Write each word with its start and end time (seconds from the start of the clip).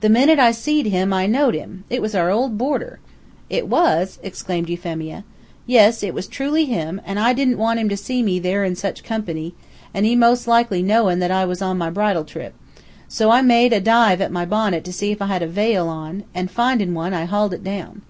The 0.00 0.08
minute 0.08 0.38
I 0.38 0.52
seed 0.52 0.86
him 0.86 1.12
I 1.12 1.26
knowed 1.26 1.52
him. 1.54 1.84
It 1.90 2.00
was 2.00 2.14
our 2.14 2.30
old 2.30 2.56
boarder!" 2.56 2.98
"It 3.50 3.68
was?" 3.68 4.18
exclaimed 4.22 4.70
Euphemia. 4.70 5.22
"Yes 5.66 6.02
it 6.02 6.14
was 6.14 6.26
truly 6.26 6.64
him, 6.64 6.98
an' 7.04 7.18
I 7.18 7.34
didn't 7.34 7.58
want 7.58 7.78
him 7.78 7.90
to 7.90 7.96
see 7.98 8.22
me 8.22 8.38
there 8.38 8.64
in 8.64 8.74
such 8.74 9.04
company, 9.04 9.54
an' 9.92 10.04
he 10.04 10.16
most 10.16 10.46
likely 10.48 10.82
knowin' 10.82 11.22
I 11.22 11.44
was 11.44 11.60
on 11.60 11.76
my 11.76 11.90
bridal 11.90 12.24
trip, 12.24 12.54
an' 12.56 12.80
so 13.08 13.28
I 13.30 13.42
made 13.42 13.74
a 13.74 13.82
dive 13.82 14.22
at 14.22 14.32
my 14.32 14.46
bonnet 14.46 14.82
to 14.84 14.94
see 14.94 15.12
if 15.12 15.20
I 15.20 15.26
had 15.26 15.42
a 15.42 15.46
vail 15.46 15.88
on; 15.88 16.24
an' 16.34 16.48
findin' 16.48 16.94
one, 16.94 17.12
I 17.12 17.26
hauled 17.26 17.52
it 17.52 17.62
down. 17.62 18.00